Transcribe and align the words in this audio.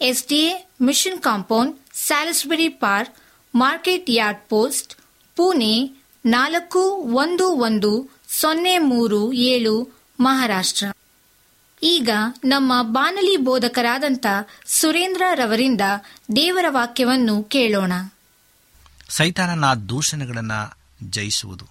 SDA 0.00 0.68
mission 0.80 1.22
compound, 1.22 1.76
Salisbury 1.94 2.68
park, 2.68 3.16
market 3.54 4.10
yard 4.10 4.48
post, 4.48 4.94
Pune 5.36 5.74
ನಾಲ್ಕು 6.26 6.82
ಒಂದು 7.24 7.48
ಒಂದು 7.48 8.20
ಸೊನ್ನೆ 8.28 8.78
ಮೂರು 8.78 9.32
ಏಳು, 9.32 9.74
ಮಹಾರಾಷ್ಟ್ರ. 10.20 10.86
ಈಗ 11.82 12.10
ನಮ್ಮ 12.44 12.72
ಬಾನಲಿ 12.82 13.36
ಬೋಧಕರಾದಂಥ 13.36 14.26
ಸುರೇಂದ್ರ 14.66 15.22
ರವರಿಂದ 15.34 15.80
ದೇವರ 16.36 16.64
ವಾಕ್ಯವನ್ನು 16.68 17.42
ಕೇಳೋಣ. 17.42 17.92
ಸೈತಾನನ 19.08 19.74
ದೂಷಣೆಗಳನ್ನು 19.74 20.78
ಜಯಿಸುವುದು. 21.10 21.66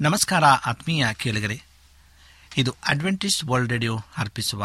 ನಮಸ್ಕಾರ 0.00 0.44
ಆತ್ಮೀಯ 0.44 1.06
ಕೇಳಿಗರೆ, 1.12 1.62
ಇದು 2.56 2.74
ಅಡ್ವೆಂಟಿಸ್ಟ್ 2.88 3.44
ವರ್ಲ್ಡ್ 3.44 3.72
ರೇಡಿಯೋ 3.72 3.96
ಅರ್ಪಿಸುವ 4.18 4.64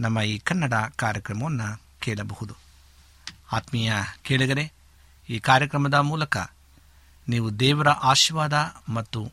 ನಮ್ಮ 0.00 0.20
ಈ 0.20 0.38
ಕನ್ನಡ 0.38 0.74
ಕಾರ್ಯಕ್ರಮವನ್ನು 0.96 1.82
ಕೇಳಬಹುದು. 2.00 2.54
ಆತ್ಮೀಯ 3.52 3.92
ಕೇಳಿಗರೆ, 4.22 4.72
ಈ 5.28 5.38
ಕಾರ್ಯಕ್ರಮದ 5.38 5.94
ಮೂಲಕ 5.94 6.36
ನೀವು 7.28 7.60
ದೇವರ 7.60 7.88
ಆಶೀರ್ವಾದ 7.88 8.74
ಮತ್ತು 8.88 9.32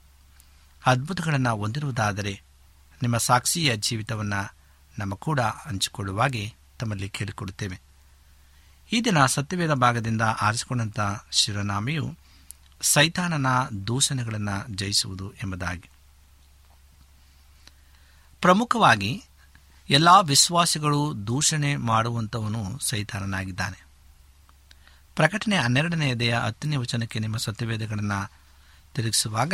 ಅದ್ಭುತಗಳನ್ನು 0.85 1.55
ಹೊಂದಿರುವುದಾದರೆ 1.55 2.41
ನಿಮ್ಮ 3.01 3.17
ಸಾಕ್ಷಿಯ 3.17 3.75
ಜೀವಿತವನ್ನು 3.75 4.55
ನಮ್ಮ 4.99 5.15
ಕೂಡ 5.15 5.39
ಹಂಚಿಕೊಳ್ಳುವಾಗೆ 5.39 6.53
ತಮ್ಮಲ್ಲಿ 6.79 7.09
ಕೇಳಿಕೊಡುತ್ತೇವೆ. 7.09 7.81
ಈ 8.91 9.01
ದಿನ 9.01 9.25
ಸತ್ಯವೇದ 9.25 9.73
ಭಾಗದಿಂದ 9.73 10.21
ಆರಿಸಿಕೊಂಡಂಥ 10.21 10.99
ಶಿರನಾಮೆಯು 11.31 12.15
ಸೈತಾನನ 12.81 13.47
ದೂಷಣೆಗಳನ್ನು 13.87 14.75
ಜಯಿಸುವುದು 14.75 15.31
ಎಂಬುದಾಗಿ. 15.31 15.89
ಪ್ರಮುಖವಾಗಿ 18.41 19.23
ಎಲ್ಲ 19.91 20.09
ವಿಶ್ವಾಸಿಗಳು 20.21 21.13
ದೂಷಣೆ 21.27 21.75
ಮಾಡುವಂಥವನು 21.75 22.79
ಸೈತಾನನಾಗಿದ್ದಾನೆ. 22.79 23.85
ಪ್ರಕಟಣೆ 25.15 25.57
ಹನ್ನೆರಡನೆಯದೆಯ 25.57 26.35
ಹತ್ತನೇ 26.35 26.75
ವಚನಕ್ಕೆ 26.75 27.19
ನಿಮ್ಮ 27.19 27.37
ಸತ್ಯವೇದಗಳನ್ನು 27.37 28.31
ತಿರುಗಿಸುವಾಗ, 28.95 29.53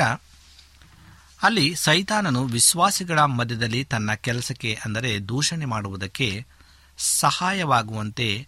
ಅಲ್ಲಿ 1.41 1.75
ಸೈತಾನನು 1.75 2.45
ವಿಶ್ವಾಸಿಗಳ 2.45 3.19
ಮಧ್ಯದಲ್ಲಿ 3.19 3.83
ತನ್ನ 3.83 4.13
ಕೆಲಸಕ್ಕೆ 4.13 4.79
ಅಂದರೆ 4.85 5.27
ದೂಷಣೆ 5.27 5.65
ಮಾಡುವುದಕ್ಕೆ 5.65 6.45
ಸಹಾಯವಾಗುವಂತೆ 6.97 8.47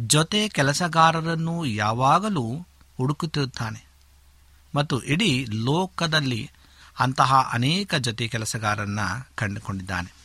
ಜೊತೆ 0.00 0.48
ಕೆಲಸಗಾರರನ್ನು 0.48 1.66
ಯಾವಾಗಲೂ 1.66 2.66
ಹುಡುಕುತ್ತಿರುತ್ತಾನೆ. 2.96 3.86
ಮತ್ತು 4.74 5.00
ಇಡೀ 5.02 5.46
ಲೋಕದಲ್ಲಿ 5.50 6.50
ಅಂತಹ 6.98 7.50
ಅನೇಕ 7.52 7.94
ಜೊತೆ 7.94 8.28
ಕೆಲಸಗಾರರನ್ನು 8.28 9.28
ಕಂಡುಕೊಂಡಿದ್ದಾನೆ. 9.34 10.23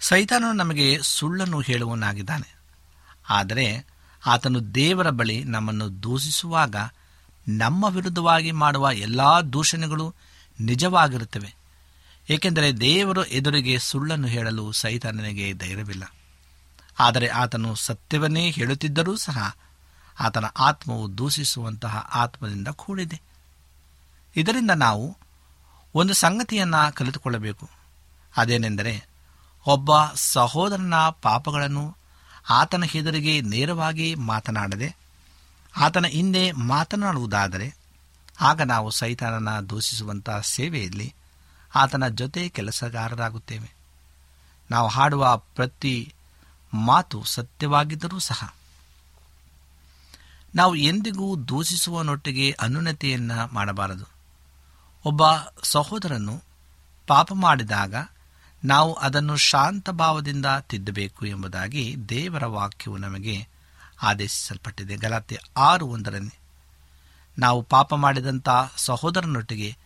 ಸೈತಾನನು 0.00 0.52
ನಮಗೆ 0.52 0.98
ಸುಳ್ಳನ್ನು 1.02 1.60
ಹೇಳುವನಾಗಿದ್ದಾನೆ 1.60 2.56
ಆದರೆ 3.28 3.86
ಆತನು 4.26 4.74
ದೇವರ 4.74 5.10
ಬಳಿ 5.10 5.44
ನಮ್ಮನ್ನು 5.44 6.02
ದೂಷಿಸುವಾಗ 6.02 6.76
ನಮ್ಮ 7.48 7.84
ವಿರುದ್ಧವಾಗಿ 7.84 8.52
ಮಾಡುವ 8.52 8.90
ಎಲ್ಲ 8.92 9.20
ದೂಷಣೆಗಳು 9.52 10.14
ನಿಜವಾಗಿರುತ್ತವೆ. 10.60 11.56
ಏಕೆಂದರೆ 12.30 12.72
ದೇವರು 12.72 13.24
ಎದುರಿಗೆ 13.24 13.78
ಸುಳ್ಳನ್ನು 13.78 14.28
ಹೇಳಲು 14.28 14.72
ಸೈತಾನನಿಗೆ 14.72 15.52
ಧೈರ್ಯವಿಲ್ಲ. 15.52 16.14
ಆದರೆ 16.98 17.26
ಆತನು 17.28 17.74
ಸತ್ಯವನ್ನೇ 17.74 18.50
ಹೇಳುತ್ತಿದ್ದರೂ 18.50 19.16
ಸಹ 19.16 19.56
ಆತನ 20.20 20.44
ಆತ್ಮವು 20.44 21.18
ದೂಷಿಸುವಂತಹ 21.18 21.96
ಆತ್ಮದಿಂದ 21.96 22.68
ಕೂಡಿದೆ. 22.68 23.20
ಇದರಿಂದ 24.36 24.70
ನಾವು 24.70 25.16
ಒಂದು 25.94 26.14
ಸಂಗತಿಯನ್ನು 26.14 26.94
ಕಲಿತುಕೊಳ್ಳಬೇಕು. 26.94 27.70
ಅದೇನೆಂದರೆ 28.36 29.17
ಒಬ್ಬ 29.68 29.90
ಸಹೋದರನ 30.14 30.94
ಪಾಪಗಳನ್ನು 31.22 31.96
ಆತನ 32.48 32.84
ಹೆದರಿಗೆ 32.84 33.40
ನೇರವಾಗಿ 33.40 34.14
ಮಾತನಾಡದೆ 34.14 34.96
ಆತನ 35.76 36.06
ಹಿಂದೆ 36.06 36.52
ಮಾತನಾಡುವುದಾದರೆ 36.52 37.74
ಆಗ 38.40 38.62
ನಾವು 38.62 38.90
ಸೈತಾನನ 38.90 39.60
ದೂಷಿಸುವಂತಹ 39.60 40.40
ಸೇವೆಯಲ್ಲಿ 40.40 41.14
ಆತನ 41.74 42.08
ಜೊತೆ 42.08 42.48
ಕೆಲಸಗಾರರಾಗುತ್ತೇವೆ. 42.48 43.74
ನಾವು 44.70 44.88
ಹಾಡುವ 44.88 45.36
ಪ್ರತಿ 45.36 46.14
ಮಾತು 46.74 47.24
ಸತ್ಯವಾಗಿದ್ದರೂ 47.24 48.18
ಸಹ 48.18 48.54
ನಾವು 50.54 50.74
ಎಂದಿಗೂ 50.74 51.36
ದೂಷಿಸುವನೊಟ್ಟಿಗೆ 51.36 52.50
ಅನ್ಯೂನತೆಯನ್ನು 52.50 53.54
ಮಾಡಬಾರದು. 53.54 54.04
ಒಬ್ಬ 55.04 55.22
ಸಹೋದರನು 55.62 56.42
ಪಾಪ 57.06 57.32
ಮಾಡಿದಾಗ 57.32 57.94
ನಾವು 58.64 58.94
ಅದನ್ನು 58.94 59.36
ಶಾಂತ 59.36 59.90
ಭಾವದಿಂದ 59.90 60.46
ತಿದ್ದಬೇಕು 60.60 61.26
ಎಂಬುದಾಗಿ 61.26 61.96
ದೇವರ 62.08 62.46
ವಾಕ್ಯವು 62.46 62.96
ನಮಗೆ 62.96 63.48
ಆದೇಶಿಸಲ್ಪಟ್ಟಿದೆ. 64.02 64.96
ಗಲಾತೆ 64.96 65.38
ಆರು 65.56 65.86
ಒಂದರಲ್ಲಿ, 65.86 66.38
ನಾವು 67.38 67.62
ಪಾಪ 67.62 67.94
ಮಾಡಿದಂಥ 67.94 68.48
ಸಹೋದರನೊಟ್ಟಿಗೆ 68.76 69.76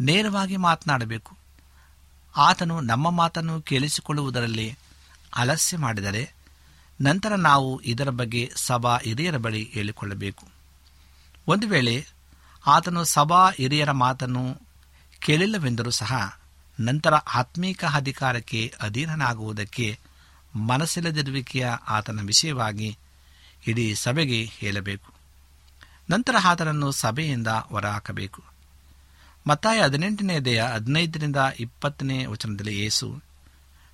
ನೇರವಾಗಿ 0.00 0.56
ಮಾತನಾಡಬೇಕು. 0.56 1.36
ಆತನು 2.36 2.80
ನಮ್ಮ 2.80 3.10
ಮಾತನ್ನು 3.10 3.62
ಕೇಳಿಸಿಕೊಳ್ಳುವುದರಲ್ಲಿ 3.62 4.78
ಅಲಸ್ಯ 5.36 5.76
ಮಾಡಿದರೆ 5.76 6.34
ನಂತರ 7.00 7.34
ನಾವು 7.34 7.80
ಇದರ 7.80 8.08
ಬಗ್ಗೆ 8.08 8.52
ಸಭಾ 8.56 8.98
ಹಿರಿಯರ 8.98 9.36
ಬಳಿ 9.36 9.70
ಹೇಳಿಕೊಳ್ಳಬೇಕು. 9.72 10.48
ಒಂದು 11.48 11.68
ವೇಳೆ 11.68 12.06
ಆತನು 12.66 13.04
ಸಭಾ 13.04 13.50
ಹಿರಿಯರ 13.50 13.90
ಮಾತನ್ನು 13.90 14.60
ಕೇಳಿಲ್ಲವೆಂದರೂ 15.18 15.90
ಸಹ 15.90 16.40
ನಂತರ 16.80 17.14
ಆತ್ಮೀಕ 17.14 17.84
ಅಧಿಕಾರಕ್ಕೆ 17.84 18.74
ಅಧೀನನಾಗುವುದಕ್ಕೆ 18.80 19.98
ಮನಸ್ಸಿಲ್ಲದಿರುವಿಕೆಯ 20.54 21.66
ಆತನ 21.66 22.20
ವಿಷಯವಾಗಿ 22.26 22.98
ಇಡೀ 23.66 23.94
ಸಭೆಗೆ 23.94 24.44
ಹೇಳಬೇಕು. 24.44 25.12
ನಂತರ 26.10 26.36
ಆತನನ್ನು 26.44 26.92
ಸಭೆಯಿಂದ 26.92 27.46
ಹೊರಹಾಕಬೇಕು. 27.46 28.42
ಮತ್ತಾಯ 29.46 29.82
ಹದಿನೆಂಟನೆಯದೆಯ 29.82 30.62
ಹದಿನೈದರಿಂದ 30.62 31.36
ಇಪ್ಪತ್ತನೇ 31.58 32.26
ವಚನದಲ್ಲಿ 32.26 32.80
ಯೇಸು 32.80 33.22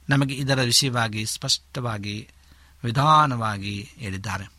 ನಮಗೆ 0.09 0.35
ಇದರ 0.35 0.61
ವಿಷಯವಾಗಿ 0.63 1.27
ಸ್ಪಷ್ಟವಾಗಿ, 1.27 2.29
ವಿಧಾನವಾಗಿ 2.85 3.91
ಹೇಳಿದ್ದಾರೆ. 3.97 4.53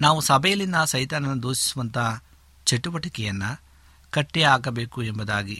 ನಾವು 0.00 0.20
ಸಭೆಯಲ್ಲಿನ 0.20 0.84
ಸೈತಾನನ್ನು 0.84 1.42
ದೂಷಿಸುವಂಥ 1.42 1.98
ಚಟುವಟಿಕೆಯನ್ನು 2.66 3.61
ಕಟ್ಟಿ 4.12 4.42
ಹಾಕಬೇಕು 4.42 5.02
ಎಂಬುದಾಗಿ 5.02 5.54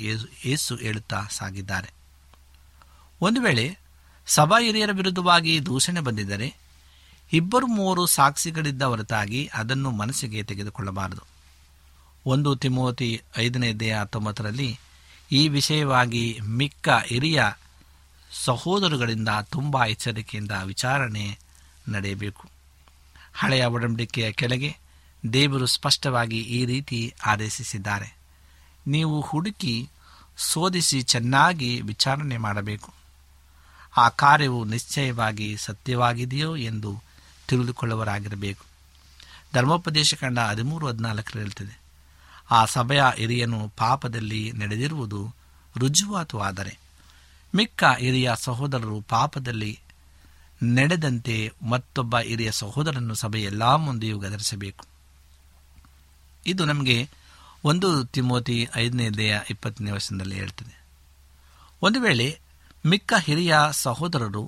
ಯೇಸು 0.45 0.77
ಹೇಳುತ್ತಾ 0.77 1.25
ಸಾಗಿದ್ದಾರೆ. 1.31 1.91
ಒಂದು 3.21 3.41
ವೇಳೆ 3.41 3.79
ಸಭಾ 4.27 4.61
ಹಿರಿಯರ 4.61 4.91
ವಿರುದ್ಧವಾಗಿ 4.93 5.67
ದೂಷಣೆ 5.67 6.01
ಬಂದಿದ್ದರೆ 6.01 6.57
ಇಬ್ಬರು 7.33 7.67
ಮೂವರು 7.67 8.07
ಸಾಕ್ಷಿಗಳಿದ್ದ 8.07 8.83
ಹೊರತಾಗಿ 8.83 9.51
ಅದನ್ನು 9.55 9.91
ಮನಸ್ಸಿಗೆ 9.91 10.43
ತೆಗೆದುಕೊಳ್ಳಬಾರದು. 10.43 11.23
ಒಂದು 12.27 12.57
ತಿಮೋತಿ 12.57 13.23
ಐದನೇ 13.37 13.73
ದೇಹ 13.73 14.01
ಹತ್ತೊಂಬತ್ತರಲ್ಲಿ 14.01 14.79
ಈ 15.33 15.49
ವಿಷಯವಾಗಿ 15.49 16.39
ಮಿಕ್ಕ 16.41 16.89
ಹಿರಿಯ 17.07 17.45
ಸಹೋದರುಗಳಿಂದ 18.45 19.29
ತುಂಬ 19.45 19.85
ಎಚ್ಚರಿಕೆಯಿಂದ 19.85 20.51
ವಿಚಾರಣೆ 20.65 21.39
ನಡೆಯಬೇಕು. 21.89 22.49
ಹಳೆಯ 23.35 23.65
ಒಡಂಬಡಿಕೆಯ 23.65 24.33
ಕೆಳಗೆ 24.33 24.77
ದೇವರು 25.33 25.67
ಸ್ಪಷ್ಟವಾಗಿ 25.67 26.39
ಈ 26.39 26.65
ರೀತಿ 26.65 27.15
ಆದೇಶಿಸಿದ್ದಾರೆ. 27.27 28.22
ನೀವು 28.87 29.21
ಹುಡುಕಿ 29.21 29.89
ಶೋಧಿಸಿ 30.53 31.03
ಚೆನ್ನಾಗಿ 31.03 31.81
ವಿಚಾರಣೆ 31.81 32.37
ಮಾಡಬೇಕು. 32.37 32.93
ಆ 33.97 34.09
ಕಾರ್ಯವು 34.09 34.65
ನಿಶ್ಚಯವಾಗಿ 34.65 35.57
ಸತ್ಯವಾಗಿದೆಯೋ 35.57 36.57
ಎಂದು 36.57 37.03
ತಿಳಿದುಕೊಳ್ಳುವರಾಗಿರಬೇಕು 37.49 38.65
ಧರ್ಮೋಪದೇಶ 39.55 40.15
ಕಂಡ 40.15 40.39
ಹದಿಮೂರು 40.39 40.87
ಹದಿನಾಲ್ಕರ 40.87 41.39
ಹೇಳ್ತದೆ, 41.39 41.81
ಆ 42.51 42.65
ಸಭೆಯ 42.65 43.03
ಹಿರಿಯನು 43.17 43.69
ಪಾಪದಲ್ಲಿ 43.69 44.53
ನಡೆದಿರುವುದು 44.53 45.35
ರುಜುವಾತುವಾದರೆ. 45.79 46.79
ಮಿಕ್ಕ 47.55 47.85
ಹಿರಿಯ 47.99 48.33
ಸಹೋದರರು 48.35 49.01
ಪಾಪದಲ್ಲಿ 49.01 49.81
ನಡೆದಂತೆ 50.63 51.53
ಮತ್ತೊಬ್ಬ 51.69 52.19
ಹಿರಿಯ 52.19 52.53
ಸಹೋದರನ್ನು 52.53 53.15
ಸಭೆ 53.15 53.43
ಎಲ್ಲ 53.43 53.75
ಮುಂದೆಯೂ 53.75 54.19
ಗದರಿಸಬೇಕು. 54.19 54.85
ಇದು 56.47 56.65
ನಮಗೆ 56.65 57.09
ಒಂದು 57.65 58.05
ತಿಮೋತಿ 58.07 58.57
ಐದನೇ 58.77 59.11
ದೇಹ 59.17 59.35
ಇಪ್ಪತ್ತನೇ 59.51 59.91
ವರ್ಷದಲ್ಲಿ 59.91 60.35
ಹೇಳ್ತದೆ 60.35 60.75
ಒಂದು 61.83 62.01
ವೇಳೆ 62.01 62.27
ಮಿಕ್ಕ 62.85 63.13
ಹಿರಿಯ 63.19 63.55
ಸಹೋದರರು 63.83 64.45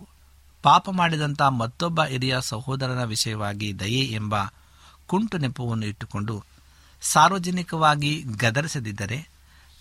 ಪಾಪ 0.64 0.90
ಮಾಡಿದಂಥ 0.90 1.42
ಮತ್ತೊಬ್ಬ 1.54 2.02
ಹಿರಿಯ 2.04 2.36
ಸಹೋದರನ 2.44 3.02
ವಿಷಯವಾಗಿ 3.04 3.78
ದಯೆ 3.80 4.04
ಎಂಬ 4.14 4.34
ಕುಂಟು 5.06 5.38
ನೆಪವನ್ನು 5.38 5.86
ಇಟ್ಟುಕೊಂಡು 5.86 6.36
ಸಾರ್ವಜನಿಕವಾಗಿ 7.02 8.12
ಗದರಿಸದಿದ್ದರೆ 8.36 9.18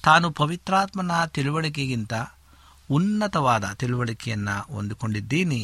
ತಾನು 0.04 0.32
ಪವಿತ್ರಾತ್ಮನ 0.32 1.26
ತಿಳುವಳಿಕೆಗಿಂತ 1.28 2.14
ಉನ್ನತವಾದ 2.90 3.66
ತಿಳುವಳಿಕೆಯನ್ನು 3.74 4.74
ಹೊಂದಿಕೊಂಡಿದ್ದೀನಿ 4.74 5.62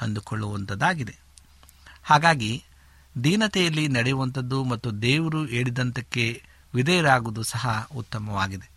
ಅಂದುಕೊಳ್ಳುವಂಥದ್ದಾಗಿದೆ 0.00 1.14
ಹಾಗಾಗಿ 2.02 2.52
ದೀನತೆಯಲ್ಲಿ 3.16 3.88
ನಡೆಯುವಂಥದ್ದು 3.88 4.64
ಮತ್ತು 4.64 4.90
ದೇವರು 5.02 5.44
ಹೇಳಿದಂತಕ್ಕೆ 5.46 6.24
ವಿಧೇಯರಾಗುವುದು 6.74 7.42
ಸಹ 7.42 7.88
ಉತ್ತಮವಾಗಿದೆ. 7.96 8.70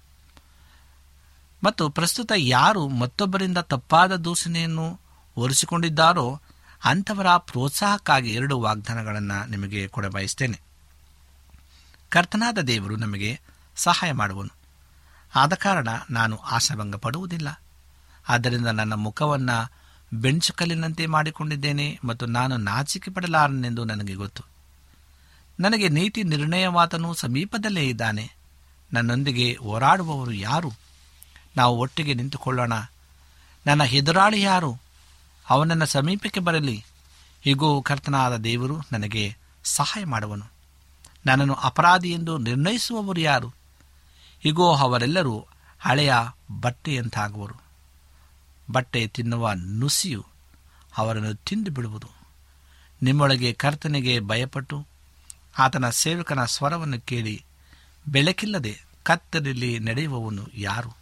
ಮತ್ತು 1.63 1.89
ಪ್ರಸ್ತುತ 1.89 2.31
ಯಾರು 2.35 2.87
ಮತ್ತೊಬ್ಬರಿಂದ 2.87 3.57
ತಪ್ಪಾದ 3.57 4.15
ದೂಷಣೆಯನ್ನು 4.15 4.99
ಒರೆಸಿಕೊಂಡಿದ್ದಾರೋ 5.37 6.41
ಅಂಥವರ 6.85 7.27
ಪ್ರೋತ್ಸಾಹಕ್ಕಾಗಿ 7.37 8.33
ಎರಡು 8.33 8.59
ವಾಗ್ದಾನಗಳನ್ನು 8.59 9.49
ನಿಮಗೆ 9.49 9.87
ಕೊಡಬಯಸ್ತೇನೆ 9.87 10.61
ಕರ್ತನಾದ 12.09 12.57
ದೇವರು 12.57 12.95
ನಮಗೆ 12.95 13.39
ಸಹಾಯ 13.75 14.11
ಮಾಡುವನು. 14.11 14.53
ಆದ 15.35 15.53
ಕಾರಣ 15.53 15.87
ನಾನು 16.09 16.37
ಆಶಾಭಂಗ 16.37 16.95
ಪಡುವುದಿಲ್ಲ. 16.95 17.61
ಆದ್ದರಿಂದ 18.29 18.67
ನನ್ನ 18.67 18.93
ಮುಖವನ್ನು 18.93 19.85
ಬೆಂಚುಕಲ್ಲಿನಂತೆ 20.13 21.05
ಮಾಡಿಕೊಂಡಿದ್ದೇನೆ 21.05 21.99
ಮತ್ತು 22.03 22.25
ನಾನು 22.25 22.57
ನಾಚಿಕೆ 22.57 23.11
ಪಡಲಾರನೆಂದು 23.11 23.83
ನನಗೆ 23.83 24.13
ಗೊತ್ತು. 24.13 24.54
ನನಗೆ 25.59 25.89
ನೀತಿ 25.89 26.23
ನಿರ್ಣಯವಾತನು 26.23 27.13
ಸಮೀಪದಲ್ಲೇ 27.13 27.87
ಇದ್ದಾನೆ. 27.87 28.35
ನನ್ನೊಂದಿಗೆ 28.93 29.57
ಹೋರಾಡುವವರು 29.61 30.31
ಯಾರು? 30.31 30.71
ನಾವು 31.57 31.77
ಒಟ್ಟಿಗೆ 31.77 32.13
ನಿಂತುಕೊಳ್ಳೋಣ. 32.13 32.73
ನನ್ನ 33.65 33.83
ಹೆದುರಾಳಿ 33.83 34.41
ಯಾರು? 34.41 34.79
ಅವನನ್ನ 35.49 35.83
ಸಮೀಪಕ್ಕೆ 35.83 36.39
ಬರಲಿ. 36.39 36.85
ಹೀಗೂ 37.41 37.81
ಕರ್ತನಾದ 37.81 38.35
ದೇವರು 38.35 38.81
ನನಗೆ 38.91 39.35
ಸಹಾಯ 39.63 40.05
ಮಾಡುವನು. 40.05 40.45
ನನ್ನನ್ನು 41.25 41.53
ಅಪರಾಧಿ 41.53 42.11
ಎಂದು 42.11 42.37
ನಿರ್ಣಯಿಸುವವರು 42.37 43.19
ಯಾರು? 43.19 43.53
ಹೀಗೋ 44.39 44.75
ಅವರೆಲ್ಲರೂ 44.75 45.45
ಹಳೆಯ 45.79 46.13
ಬಟ್ಟೆಯಂತಾಗುವರು. 46.61 47.61
ಬಟ್ಟೆ 48.71 49.07
ತಿನ್ನುವ 49.07 49.51
ನುಸಿಯು 49.53 50.25
ಅವರನ್ನು 50.97 51.35
ತಿಂದು 51.35 51.71
ಬಿಡುವುದು. 51.71 52.07
ನಿಮ್ಮೊಳಗೆ 53.01 53.53
ಕರ್ತನಿಗೆ 53.53 54.19
ಭಯಪಟ್ಟು 54.19 54.94
ಆತನ 55.59 55.89
ಸೇವಕನ 55.89 56.45
ಸ್ವರವನ್ನು 56.45 57.01
ಕೇಳಿ, 57.01 57.45
ಬೆಳಕಿಲ್ಲದೆ 58.07 58.85
ಕತ್ತಲಲ್ಲಿ 59.03 59.79
ನಡೆಯುವವನು 59.79 60.47
ಯಾರು? 60.53 60.97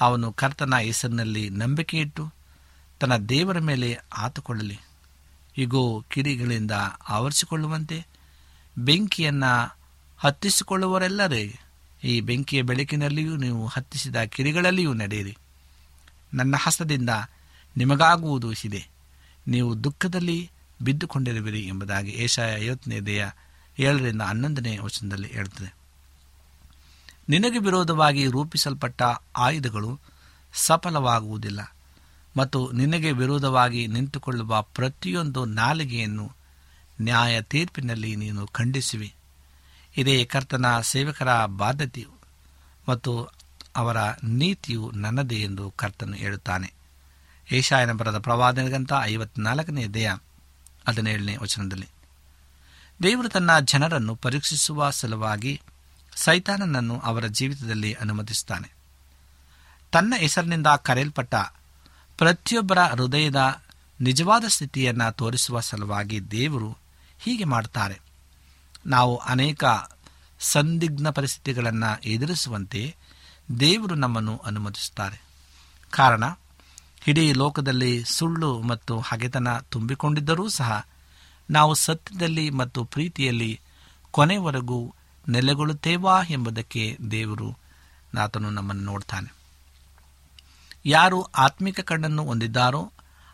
ಅವನು 0.00 0.32
ಕರ್ತನ 0.32 0.74
ಹೆಸರಿನಲ್ಲಿ 0.76 1.50
ನಂಬಿಕೆಯಿಟ್ಟು 1.50 2.32
ತನ್ನ 3.00 3.16
ದೇವರ 3.16 3.58
ಮೇಲೆ 3.58 3.98
ಆತುಕೊಳ್ಳಲಿ. 4.16 4.78
ಇಗೋ 5.56 6.04
ಕಿಡಿಗಳಿಂದ 6.08 6.70
ಆವರಿಸಿಕೊಳ್ಳುವಂತೆ 7.08 8.06
ಬೆಂಕಿಯನ್ನು 8.78 9.78
ಹತ್ತಿಸಿಕೊಳ್ಳುವರೆಲ್ಲರೇ 10.18 11.58
ಈ 12.04 12.20
ಬೆಂಕಿಯ 12.20 12.62
ಬೆಳಕಿನಲ್ಲಿಯೂ 12.62 13.36
ನೀವು 13.36 13.66
ಹತ್ತಿಸಿದ 13.66 14.16
ಕಿಡಿಗಳಲ್ಲಿಯೂ 14.16 14.94
ನಡೆಯಿರಿ. 14.94 15.36
ನನ್ನ 16.34 16.54
ಹಸ್ತದಿಂದ 16.58 17.10
ನಿಮಗಾಗುವುದು 17.76 18.52
ಇದೆ. 18.52 18.88
ನೀವು 19.48 19.84
ದುಃಖದಲ್ಲಿ 19.84 20.50
ಬಿದ್ದುಕೊಂಡಿರುವಿರಿ 20.82 21.66
ಎಂಬುದಾಗಿ 21.66 22.10
ಏಷಾಯ 22.10 22.64
ಐವತ್ತನೇ 22.64 23.00
ದೇಹ 23.00 23.28
ಏಳರಿಂದ 23.78 24.22
ಹನ್ನೊಂದನೇ 24.22 24.78
ವಚನದಲ್ಲಿ 24.78 25.28
ಹೇಳ್ತದೆ 25.28 25.74
ನಿನಗೆ 27.28 27.58
ವಿರೋಧವಾಗಿ 27.58 28.26
ರೂಪಿಸಲ್ಪಟ್ಟ 28.26 29.02
ಆಯುಧಗಳು 29.36 30.00
ಸಫಲವಾಗುವುದಿಲ್ಲ 30.52 31.74
ಮತ್ತು 32.36 32.72
ನಿನಗೆ 32.72 33.12
ವಿರೋಧವಾಗಿ 33.12 33.86
ನಿಂತುಕೊಳ್ಳುವ 33.86 34.62
ಪ್ರತಿಯೊಂದು 34.62 35.44
ನಾಲಿಗೆಯನ್ನು 35.44 36.32
ನ್ಯಾಯ 37.00 37.42
ತೀರ್ಪಿನಲ್ಲಿ 37.42 38.16
ನೀನು 38.16 38.46
ಖಂಡಿಸುವಿ. 38.46 39.14
ಇದೇ 39.96 40.24
ಕರ್ತನ 40.24 40.80
ಸೇವಕರ 40.80 41.44
ಬಾಧ್ಯತೆಯು 41.46 42.10
ಮತ್ತು 42.88 43.28
ಅವರ 43.76 43.96
ನೀತಿಯು 44.24 44.90
ನನ್ನದೇ 44.94 45.36
ಎಂದು 45.36 45.70
ಕರ್ತನು 45.76 46.12
ಹೇಳುತ್ತಾನೆ. 46.12 46.72
ಏಷಾಯನ 47.52 47.92
ಬರದ 47.92 48.18
ಪ್ರವಾದನೆಗಂತ 48.18 48.92
ಐವತ್ನಾಲ್ಕನೇ 49.02 49.86
ದೇಹ 49.86 50.14
ಹದಿನೇಳನೇ 50.88 51.36
ವಚನದಲ್ಲಿ. 51.36 51.88
ದೇವರು 53.02 53.28
ತನ್ನ 53.28 53.58
ಜನರನ್ನು 53.58 54.14
ಪರೀಕ್ಷಿಸುವ 54.14 54.90
ಸಲುವಾಗಿ 54.90 55.60
ಸೈತಾನನನ್ನು 56.16 57.00
ಅವರ 57.00 57.26
ಜೀವಿತದಲ್ಲಿ 57.26 57.92
ಅನುಮತಿಸುತ್ತಾನೆ. 57.92 58.74
ತನ್ನ 59.92 60.14
ಹೆಸರಿನಿಂದ 60.16 60.66
ಕರೆಯಲ್ಪಟ್ಟ 60.66 61.34
ಪ್ರತಿಯೊಬ್ಬರ 62.18 62.78
ಹೃದಯದ 62.78 63.60
ನಿಜವಾದ 64.00 64.44
ಸ್ಥಿತಿಯನ್ನು 64.48 65.12
ತೋರಿಸುವ 65.12 65.60
ಸಲುವಾಗಿ 65.60 66.30
ದೇವರು 66.30 66.76
ಹೀಗೆ 67.18 67.44
ಮಾಡುತ್ತಾರೆ. 67.44 68.00
ನಾವು 68.86 69.16
ಅನೇಕ 69.16 69.64
ಸಂದಿಗ್ಧ 70.40 71.08
ಪರಿಸ್ಥಿತಿಗಳನ್ನು 71.08 72.08
ಎದುರಿಸುವಂತೆ 72.08 72.96
ದೇವರು 73.60 73.94
ನಮ್ಮನ್ನು 73.94 74.38
ಅನುಮತಿಸುತ್ತಾರೆ. 74.38 75.22
ಕಾರಣ, 75.90 76.24
ಇಡೀ 77.06 77.32
ಲೋಕದಲ್ಲಿ 77.32 78.04
ಸುಳ್ಳು 78.04 78.62
ಮತ್ತು 78.62 79.00
ಹಗೆತನ 79.00 79.58
ತುಂಬಿಕೊಂಡಿದ್ದರೂ 79.58 80.48
ಸಹ 80.48 80.86
ನಾವು 81.50 81.74
ಸತ್ಯದಲ್ಲಿ 81.74 82.50
ಮತ್ತು 82.50 82.84
ಪ್ರೀತಿಯಲ್ಲಿ 82.84 83.60
ಕೊನೆವರೆಗೂ 84.10 84.94
ನೆಲೆಗೊಳ್ಳುತ್ತೇವಾ 85.28 86.22
ಎಂಬುದಕ್ಕೆ 86.22 86.98
ದೇವರು 87.10 87.58
ನಾತನು 88.14 88.50
ನಮ್ಮನ್ನು 88.50 88.82
ನೋಡ್ತಾನೆ. 88.82 89.34
ಯಾರು 90.86 91.22
ಆತ್ಮಿಕ 91.22 91.80
ಕಣ್ಣನ್ನು 91.80 92.24
ಹೊಂದಿದ್ದಾರೋ 92.24 92.92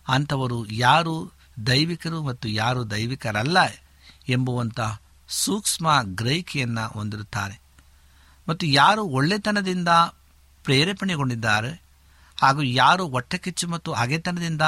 ಅಂಥವರು 0.08 0.66
ಯಾರು 0.70 1.32
ದೈವಿಕರು 1.66 2.22
ಮತ್ತು 2.22 2.48
ಯಾರು 2.48 2.90
ದೈವಿಕರಲ್ಲ 2.90 3.56
ಎಂಬುವಂಥ 4.28 4.80
ಸೂಕ್ಷ್ಮ 5.28 6.00
ಗ್ರಹಿಕೆಯನ್ನು 6.02 6.88
ಹೊಂದಿರುತ್ತಾರೆ. 6.88 7.60
ಮತ್ತು 8.48 8.66
ಯಾರು 8.66 9.02
ಒಳ್ಳೆತನದಿಂದ 9.02 9.88
ಪ್ರೇರೇಪಣೆಗೊಂಡಿದ್ದಾರೆ 10.64 11.82
ಹಾಗೂ 12.40 12.62
ಯಾರು 12.62 13.08
ಹೊಟ್ಟೆಕಿಚ್ಚು 13.08 13.68
ಮತ್ತು 13.68 13.92
ಹಗೆತನದಿಂದ 13.92 14.62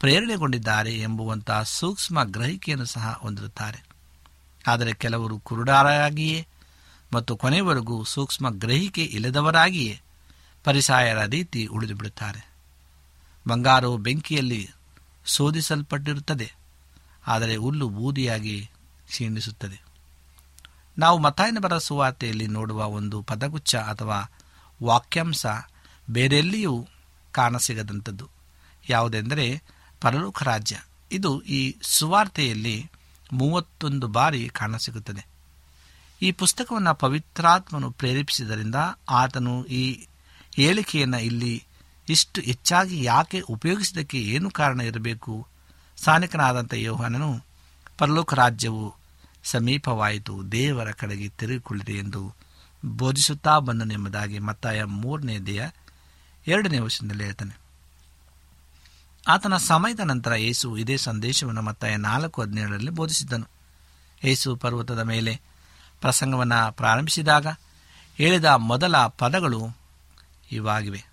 ಪ್ರೇರಣೆಗೊಂಡಿದ್ದಾರೆ 0.00 0.98
ಎಂಬುವಂತಹ 0.98 1.62
ಸೂಕ್ಷ್ಮ 1.62 2.24
ಗ್ರಹಿಕೆಯನ್ನು 2.24 2.84
ಸಹ 2.84 3.18
ಹೊಂದಿರುತ್ತಾರೆ. 3.20 3.88
ಆದರೆ 4.66 4.94
ಕೆಲವರು 4.94 5.38
ಕುರುಡಾರಾಗಿಯೇ 5.38 6.46
ಮತ್ತು 7.12 7.36
ಕೊನೆವರೆಗೂ 7.36 8.04
ಸೂಕ್ಷ್ಮ 8.04 8.50
ಗ್ರಹಿಕೆ 8.50 9.04
ಇಲ್ಲದವರಾಗಿಯೇ 9.04 10.00
ಪರಿಸಾಯರ 10.64 11.24
ರೀತಿ 11.24 11.66
ಉಳಿದು 11.66 11.94
ಬಿಡುತ್ತಾರೆ 11.94 12.48
ಬಂಗಾರವು 13.48 13.96
ಬೆಂಕಿಯಲ್ಲಿ 13.96 14.70
ಶೋಧಿಸಲ್ಪಟ್ಟಿರುತ್ತದೆ 15.26 16.52
ಆದರೆ 17.26 17.56
ಹುಲ್ಲು 17.56 17.88
ಬೂದಿಯಾಗಿ 17.88 18.70
ಕ್ಷೀಣಿಸುತ್ತದೆ. 19.06 19.82
ನಾವು 20.98 21.18
ಮತಾಯನ 21.18 21.58
ಬರ 21.60 21.78
ಸುವಾರ್ತೆಯಲ್ಲಿ 21.78 22.46
ನೋಡುವ 22.46 22.86
ಒಂದು 22.86 23.22
ಪದಗುಚ್ಛ 23.22 23.74
ಅಥವಾ 23.74 24.30
ವಾಕ್ಯಾಂಶ 24.82 25.46
ಬೇರೆಲ್ಲಿಯೂ 26.10 26.88
ಕಾಣಸಿಗದಂಥದ್ದು. 27.32 28.28
ಯಾವುದೆಂದರೆ 28.88 29.62
ಪರಲೋಕ 30.00 30.42
ರಾಜ್ಯ 30.42 30.80
ಇದು 31.12 31.40
ಈ 31.40 31.74
ಸುವಾರ್ತೆಯಲ್ಲಿ 31.82 32.90
ಮೂವತ್ತೊಂದು 33.32 34.08
ಬಾರಿ 34.08 34.48
ಕಾಣಸಿಗುತ್ತದೆ. 34.48 35.26
ಈ 36.22 36.32
ಪುಸ್ತಕವನ್ನು 36.32 36.94
ಪವಿತ್ರಾತ್ಮನು 36.94 37.90
ಪ್ರೇರೇಪಿಸಿದ್ದರಿಂದ 37.90 38.74
ಆತನು 39.10 39.64
ಈ 39.64 40.06
ಹೇಳಿಕೆಯನ್ನು 40.56 41.18
ಇಲ್ಲಿ 41.18 41.64
ಇಷ್ಟು 42.08 42.40
ಹೆಚ್ಚಾಗಿ 42.40 43.04
ಯಾಕೆ 43.04 43.40
ಉಪಯೋಗಿಸಿದ್ದಕ್ಕೆ 43.40 44.22
ಏನು 44.22 44.50
ಕಾರಣ 44.50 44.80
ಇರಬೇಕು? 44.80 45.46
ಸ್ಥಾನಿಕನಾದಂಥ 45.96 46.74
ಯೋಹನನು, 46.74 47.44
ಪರಲೋಕ 47.98 48.34
ರಾಜ್ಯವು 48.34 48.94
ಸಮೀಪವಾಯಿತು, 49.44 50.52
ದೇವರ 50.52 50.90
ಕಡೆಗೆ 50.90 51.28
ತಿರುಗಿಕೊಳ್ಳಿದೆ 51.28 51.92
ಎಂದು 51.92 52.34
ಬೋಧಿಸುತ್ತಾ 52.84 53.58
ಬಂದನೆಂಬುದಾಗಿ 53.58 54.38
ಮತ್ತಾಯ 54.38 54.84
ಮೂರನೇ 54.84 55.38
ದೇಹ 55.38 55.70
ಎರಡನೇ 56.46 56.78
ವರ್ಷದಲ್ಲಿ 56.78 57.24
ಹೇಳ್ತಾನೆ. 57.24 57.67
ಆತನ 59.28 59.56
ಸಮಯದ 59.56 60.00
ನಂತರ 60.00 60.34
ಯೇಸು 60.34 60.76
ಇದೇ 60.76 60.96
ಸಂದೇಶವನ್ನು 60.96 61.62
ಮತ್ತಾಯ 61.62 61.96
ನಾಲ್ಕು 61.96 62.42
ಹದಿನೇಳರಲ್ಲಿ 62.42 62.90
ಬೋಧಿಸಿದ್ದನು. 62.90 63.46
ಯೇಸು 64.24 64.56
ಪರ್ವತದ 64.56 64.98
ಮೇಲೆ 64.98 65.40
ಪ್ರಸಂಗವನ್ನು 66.00 66.72
ಪ್ರಾರಂಭಿಸಿದಾಗ 66.72 67.46
ಹೇಳಿದ 68.16 68.44
ಮೊದಲ 68.44 69.06
ಪದಗಳು 69.06 69.76
ಇವಾಗಿವೆ. 70.52 71.04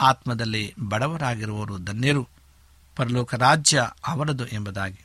ಆತ್ಮದಲ್ಲಿ 0.00 0.74
ಬಡವರಾಗಿರುವವರು 0.80 1.78
ಧನ್ಯರು, 1.78 2.28
ಪರಲೋಕ 2.96 3.34
ರಾಜ್ಯ 3.34 3.90
ಅವರದು 4.06 4.46
ಎಂಬುದಾಗಿ. 4.46 5.00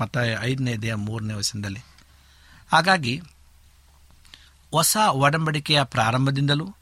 ಮತ್ತು 0.00 0.42
ಐದನೇ 0.42 0.76
ದೇಹ 0.76 0.94
ಮೂರನೇ 0.94 1.34
ವಯಸ್ಸಿನಲ್ಲಿ 1.34 1.80
ಹಾಗಾಗಿ 2.72 3.22
ಹೊಸ 4.70 4.96
ಒಡಂಬಡಿಕೆಯ 5.10 5.84
ಪ್ರಾರಂಭದಿಂದಲೂ 5.84 6.74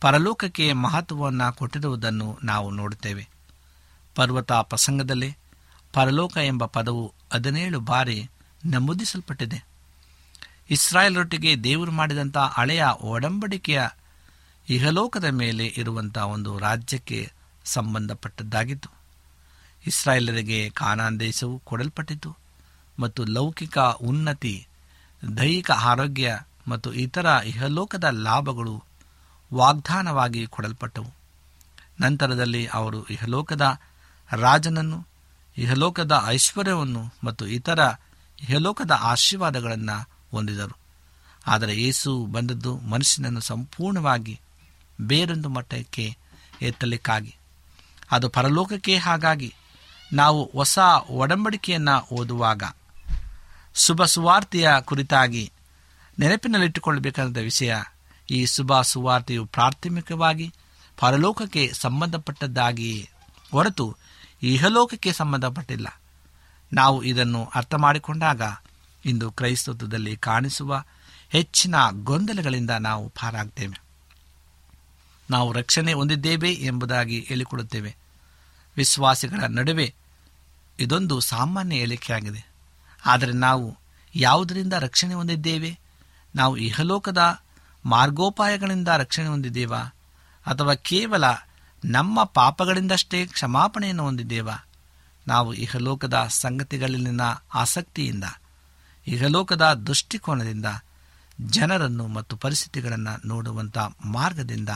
ಪರಲೋಕಕ್ಕೆ 0.00 0.72
ಮಹತ್ವವನ್ನು 0.72 1.52
ಕೊಟ್ಟಿರುವುದನ್ನು 1.52 2.38
ನಾವು 2.44 2.70
ನೋಡುತ್ತೇವೆ. 2.70 3.33
ಪರ್ವತ 4.14 4.52
ಪ್ರಸಂಗದಲ್ಲಿ 4.52 5.36
ಪರಲೋಕ 5.92 6.36
ಎಂಬ 6.36 6.64
ಪದವು 6.64 7.14
ಹದಿನೇಳು 7.32 7.80
ಬಾರಿ 7.80 8.30
ನಮೂದಿಸಲ್ಪಟ್ಟಿದೆ. 8.64 9.66
ಇಸ್ರಾಯೇಲರೊಟ್ಟಿಗೆ 10.70 11.64
ದೇವರು 11.64 11.90
ಮಾಡಿದಂಥ 11.90 12.36
ಹಳೆಯ 12.36 12.84
ಒಡಂಬಡಿಕೆಯ 13.00 13.88
ಇಹಲೋಕದ 14.68 15.24
ಮೇಲೆ 15.24 15.66
ಇರುವಂಥ 15.66 16.18
ಒಂದು 16.18 16.58
ರಾಜ್ಯಕ್ಕೆ 16.58 17.32
ಸಂಬಂಧಪಟ್ಟದ್ದಾಗಿತ್ತು. 17.64 18.90
ಇಸ್ರಾಯೇಲರಿಗೆ 19.86 20.70
ಕಾನಾನ್ 20.70 21.20
ದೇಶವು 21.20 21.62
ಕೊಡಲ್ಪಟ್ಟಿತು 21.64 22.36
ಮತ್ತು 22.98 23.24
ಲೌಕಿಕ 23.24 23.78
ಉನ್ನತಿ, 23.78 24.66
ದೈಹಿಕ 25.38 25.70
ಆರೋಗ್ಯ 25.70 26.40
ಮತ್ತು 26.68 26.92
ಇತರ 26.92 27.26
ಇಹಲೋಕದ 27.44 28.04
ಲಾಭಗಳು 28.04 28.84
ವಾಗ್ದಾನವಾಗಿ 29.54 30.46
ಕೊಡಲ್ಪಟ್ಟವು. 30.46 31.14
ನಂತರದಲ್ಲಿ 32.00 32.66
ಅವರು 32.66 33.04
ಇಹಲೋಕದ 33.04 33.80
ರಾಜನನ್ನು, 34.32 35.06
ಇಹಲೋಕದ 35.56 36.22
ಐಶ್ವರ್ಯವನ್ನು 36.26 37.14
ಮತ್ತು 37.24 37.46
ಇತರ 37.46 37.78
ಇಹಲೋಕದ 38.42 38.90
ಆಶೀರ್ವಾದಗಳನ್ನು 38.90 40.10
ಹೊಂದಿದರು. 40.30 40.76
ಆದರೆ 41.46 41.82
ಯೇಸು 41.82 42.26
ಬಂದದ್ದು 42.26 42.76
ಮನುಷ್ಯನನ್ನು 42.78 43.40
ಸಂಪೂರ್ಣವಾಗಿ 43.40 44.40
ಬೇರೊಂದು 45.00 45.48
ಮಟ್ಟಕ್ಕೆ 45.48 46.16
ಎತ್ತಲಿಕ್ಕಾಗಿ. 46.62 47.36
ಅದು 48.10 48.28
ಪರಲೋಕಕ್ಕೆ 48.28 48.96
ಹಾಗಾಗಿ 48.96 49.54
ನಾವು 50.12 50.50
ಹೊಸ 50.52 50.78
ಒಡಂಬಡಿಕೆಯನ್ನು 51.10 52.14
ಓದುವಾಗ 52.14 52.62
ಶುಭ 53.74 54.04
ಸುವಾರ್ತೆಯ 54.04 54.68
ಕುರಿತಾಗಿ 54.80 55.52
ನೆನಪಿನಲ್ಲಿಟ್ಟುಕೊಳ್ಳಬೇಕಾದ 56.18 57.36
ವಿಷಯ, 57.36 57.76
ಈ 58.30 58.46
ಶುಭ 58.46 58.80
ಸುವಾರ್ತೆಯು 58.80 59.46
ಪ್ರಾಥಮಿಕವಾಗಿ 59.46 60.54
ಪರಲೋಕಕ್ಕೆ 60.98 61.72
ಸಂಬಂಧಪಟ್ಟದ್ದಾಗಿಯೇ 61.72 63.10
ಹೊರತು 63.52 63.96
ಇಹಲೋಕಕ್ಕೆ 64.44 65.12
ಸಂಬಂಧಪಟ್ಟಿಲ್ಲ. 65.12 66.00
ನಾವು 66.72 67.02
ಇದನ್ನು 67.02 67.50
ಅರ್ಥ 67.54 67.74
ಮಾಡಿಕೊಂಡಾಗ 67.74 68.42
ಇಂದು 69.04 69.30
ಕ್ರೈಸ್ತತ್ವದಲ್ಲಿ 69.30 70.16
ಕಾಣಿಸುವ 70.16 70.84
ಹೆಚ್ಚಿನ 71.28 71.74
ಗೊಂದಲಗಳಿಂದ 71.90 72.70
ನಾವು 72.70 73.08
ಪಾರಾಗ್ತೇವೆ. 73.08 73.82
ನಾವು 75.30 75.52
ರಕ್ಷಣೆ 75.52 75.92
ಹೊಂದಿದ್ದೇವೆ 75.92 76.52
ಎಂಬುದಾಗಿ 76.52 77.20
ಹೇಳಿಕೊಡುತ್ತೇವೆ. 77.28 77.96
ವಿಶ್ವಾಸಿಗಳ 78.76 79.44
ನಡುವೆ 79.48 79.94
ಇದೊಂದು 80.80 81.20
ಸಾಮಾನ್ಯ 81.20 81.76
ಹೇಳಿಕೆಯಾಗಿದೆ. 81.76 82.48
ಆದರೆ 83.06 83.32
ನಾವು 83.32 83.78
ಯಾವುದರಿಂದ 84.14 84.72
ರಕ್ಷಣೆ 84.72 85.14
ಹೊಂದಿದ್ದೇವೆ? 85.14 85.78
ನಾವು 86.36 86.56
ಇಹಲೋಕದ 86.56 87.40
ಮಾರ್ಗೋಪಾಯಗಳಿಂದ 87.84 88.88
ರಕ್ಷಣೆ 88.88 89.26
ಹೊಂದಿದ್ದೇವಾ? 89.26 89.94
ಅಥವಾ 90.46 90.74
ಕೇವಲ 90.74 91.24
ನಮ್ಮ 91.84 92.24
ಪಾಪಗಳಿಂದಷ್ಟೇ 92.24 93.26
ಕ್ಷಮಾಪಣೆಯನ್ನು 93.26 94.02
ಹೊಂದಿದ್ದೇವ? 94.02 94.48
ನಾವು 95.26 95.54
ಇಹಲೋಕದ 95.54 96.26
ಸಂಗತಿಗಳಲ್ಲಿನ 96.28 97.20
ಆಸಕ್ತಿಯಿಂದ, 97.54 98.24
ಇಹಲೋಕದ 99.06 99.72
ದೃಷ್ಟಿಕೋನದಿಂದ, 99.72 100.66
ಜನರನ್ನು 101.40 102.06
ಮತ್ತು 102.06 102.36
ಪರಿಸ್ಥಿತಿಗಳನ್ನು 102.36 103.26
ನೋಡುವಂಥ 103.26 103.78
ಮಾರ್ಗದಿಂದ, 104.04 104.68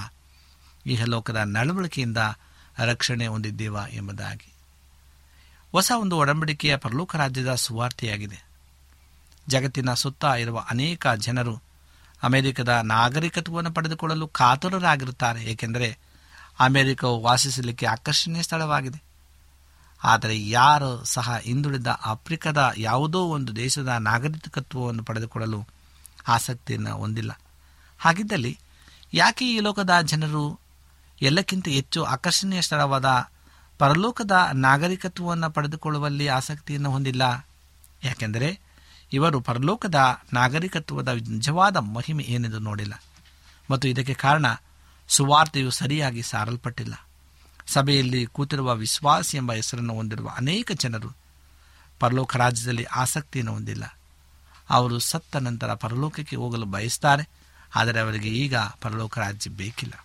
ಇಹಲೋಕದ 0.87 1.37
ನಡವಳಿಕೆಯಿಂದ 1.37 2.19
ರಕ್ಷಣೆ 2.79 3.27
ಹೊಂದಿದ್ದೇವಾ 3.27 3.87
ಎಂಬುದಾಗಿ. 3.87 4.53
ಹೊಸ 5.73 5.93
ಒಂದು 6.01 6.17
ಒಡಂಬಡಿಕೆಯ 6.17 6.77
ಪರಲೋಕ 6.77 7.17
ರಾಜ್ಯದ 7.17 7.55
ಸುವಾರ್ತೆಯಾಗಿದೆ. 7.55 8.47
ಜಗತ್ತಿನ 9.49 9.95
ಸುತ್ತ 9.95 10.25
ಇರುವ 10.25 10.65
ಅನೇಕ 10.71 11.07
ಜನರು 11.07 11.63
ಅಮೆರಿಕದ 12.23 12.69
ನಾಗರಿಕತ್ವವನ್ನು 12.69 13.73
ಪಡೆದುಕೊಳ್ಳಲು 13.73 14.29
ಕಾತುರರಾಗಿರುತ್ತಾರೆ, 14.29 15.45
ಏಕೆಂದರೆ 15.45 16.08
ಅಮೆರಿಕವು 16.61 17.21
ವಾಸಿಸಲಿಕ್ಕೆ 17.21 17.87
ಆಕರ್ಷಣೀಯ 17.87 18.43
ಸ್ಥಳವಾಗಿದೆ. 18.43 19.03
ಆದರೆ 20.05 20.49
ಯಾರು 20.49 21.05
ಸಹ 21.05 21.39
ಹಿಂದುಳಿದ 21.39 21.87
ಆಫ್ರಿಕಾದ 21.87 22.71
ಯಾವುದೋ 22.77 23.21
ಒಂದು 23.21 23.57
ದೇಶದ 23.57 23.89
ನಾಗರಿಕತ್ವವನ್ನು 23.89 25.05
ಪಡೆದುಕೊಳ್ಳಲು 25.05 25.69
ಆಸಕ್ತಿಯನ್ನು 26.29 26.97
ಹೊಂದಿಲ್ಲ. 26.97 27.41
ಹಾಗಿದ್ದಲ್ಲಿ 27.99 28.59
ಯಾಕೆ 29.15 29.45
ಈ 29.45 29.61
ಲೋಕದ 29.61 29.91
ಜನರು 30.03 30.61
ಎಲ್ಲಕ್ಕಿಂತ 31.23 31.69
ಹೆಚ್ಚು 31.69 32.05
ಆಕರ್ಷಣೀಯ 32.05 32.61
ಸ್ಥಳವಾದ 32.61 33.31
ಪರಲೋಕದ 33.79 34.33
ನಾಗರಿಕತ್ವವನ್ನು 34.55 35.51
ಪಡೆದುಕೊಳ್ಳುವಲ್ಲಿ 35.51 36.29
ಆಸಕ್ತಿಯನ್ನು 36.29 36.91
ಹೊಂದಿಲ್ಲ? 36.91 37.47
ಯಾಕೆಂದರೆ 38.05 38.61
ಇವರು 39.13 39.41
ಪರಲೋಕದ 39.41 39.95
ನಾಗರಿಕತ್ವದ 40.33 41.09
ನಿಜವಾದ 41.09 41.77
ಮಹಿಮೆ 41.77 42.23
ಏನೆಂದು 42.23 42.59
ನೋಡಿಲ್ಲ. 42.59 43.03
ಮತ್ತು 43.71 43.89
ಇದಕ್ಕೆ 43.89 44.15
ಕಾರಣ 44.15 44.47
ಸುವಾರ್ತೆಯು 45.09 45.71
ಸರಿಯಾಗಿ 45.71 46.23
ಸಾರಲ್ಪಟ್ಟಿಲ್ಲ. 46.23 46.95
ಸಭೆಯಲ್ಲಿ 47.67 48.27
ಕೂತಿರುವ 48.27 48.75
ವಿಶ್ವಾಸ 48.75 49.35
ಎಂಬ 49.35 49.53
ಹೆಸರನ್ನು 49.53 49.95
ಹೊಂದಿರುವ 49.95 50.29
ಅನೇಕ 50.37 50.73
ಜನರು 50.73 51.17
ಪರಲೋಕ 52.01 52.37
ರಾಜ್ಯದಲ್ಲಿ 52.37 52.85
ಆಸಕ್ತಿಯನ್ನು 52.85 53.53
ಹೊಂದಿಲ್ಲ. 53.53 53.99
ಅವರು 54.71 54.99
ಸತ್ತ 54.99 55.37
ನಂತರ 55.37 55.75
ಪರಲೋಕಕ್ಕೆ 55.75 56.37
ಹೋಗಲು 56.37 56.67
ಬಯಸ್ತಾರೆ, 56.67 57.29
ಆದರೆ 57.75 58.01
ಅವರಿಗೆ 58.01 58.29
ಈಗ 58.29 58.57
ಪರಲೋಕ 58.57 59.19
ರಾಜ್ಯ 59.19 59.51
ಬೇಕಿಲ್ಲ. 59.51 60.05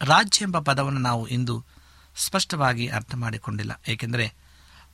ರಾಜ್ಯ 0.00 0.44
ಎಂಬ 0.44 0.58
ಪದವನ್ನು 0.58 1.00
ನಾವು 1.00 1.26
ಇಂದು 1.26 1.64
ಸ್ಪಷ್ಟವಾಗಿ 2.16 2.88
ಅರ್ಥ 2.88 3.14
ಮಾಡಿಕೊಂಡಿಲ್ಲ. 3.14 3.80
ಏಕೆಂದರೆ 3.88 4.34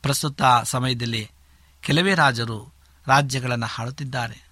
ಪ್ರಸ್ತುತ 0.02 0.42
ಸಮಯದಲ್ಲಿ 0.64 1.30
ಕೆಲವೇ 1.80 2.14
ರಾಜರು 2.14 2.72
ರಾಜ್ಯಗಳನ್ನು 3.06 3.66
ಹಾಳುತ್ತಿದ್ದಾರೆ 3.66 4.48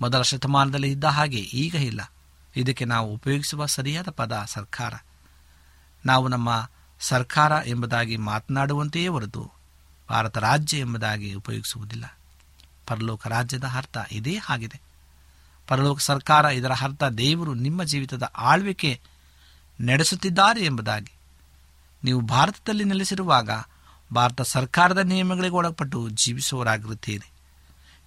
ಮೊದಲ 0.00 0.22
ಶತಮಾನದಲ್ಲಿ 0.22 0.90
ಇದ್ದ 0.90 1.04
ಹಾಗೆ 1.04 1.38
ಈಗ 1.38 1.74
ಇಲ್ಲ. 1.74 2.12
ಇದಕ್ಕೆ 2.56 2.84
ನಾವು 2.84 3.14
ಉಪಯೋಗಿಸುವ 3.14 3.66
ಸರಿಯಾದ 3.66 4.08
ಪದ 4.10 4.44
ಸರ್ಕಾರ. 4.46 4.94
ನಾವು 6.06 6.28
ನಮ್ಮ 6.28 6.68
ಸರ್ಕಾರ 7.00 7.52
ಎಂಬುದಾಗಿ 7.66 8.16
ಮಾತನಾಡುವಂತೆಯೇ 8.16 9.08
ಹೊರತು 9.08 9.52
ಭಾರತ 10.10 10.38
ರಾಜ್ಯ 10.38 10.78
ಎಂಬುದಾಗಿ 10.78 11.34
ಉಪಯೋಗಿಸುವುದಿಲ್ಲ. 11.34 12.18
ಪರಲೋಕ 12.86 13.26
ರಾಜ್ಯದ 13.26 13.64
ಅರ್ಥ 13.64 13.96
ಇದೇ 14.12 14.38
ಆಗಿದೆ. 14.48 14.80
ಪರಲೋಕ 15.68 15.98
ಸರ್ಕಾರ 15.98 16.44
ಇದರ 16.44 16.72
ಅರ್ಥ 16.72 17.04
ದೇವರು 17.04 17.54
ನಿಮ್ಮ 17.54 17.84
ಜೀವಿತದ 17.84 18.22
ಆಳ್ವಿಕೆ 18.22 19.00
ನಡೆಸುತ್ತಿದ್ದಾರೆ 19.80 20.64
ಎಂಬುದಾಗಿ. 20.64 21.12
ನೀವು 22.04 22.20
ಭಾರತದಲ್ಲಿ 22.20 22.84
ನೆಲೆಸಿರುವಾಗ 22.84 23.50
ಭಾರತ 24.14 24.42
ಸರ್ಕಾರದ 24.42 24.98
ನಿಯಮಗಳಿಗೆ 24.98 25.54
ಒಳಪಟ್ಟು 25.54 26.08
ಜೀವಿಸುವವರಾಗಿರುತ್ತೀರಿ. 26.08 27.30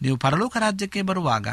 ನೀವು 0.01 0.17
ಪರಲೋಕ 0.17 0.57
ರಾಜ್ಯಕ್ಕೆ 0.57 1.01
ಬರುವಾಗ 1.01 1.47